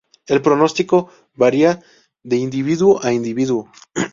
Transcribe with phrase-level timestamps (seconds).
[0.25, 1.83] El pronóstico varía
[2.23, 3.69] de individuo a individuo.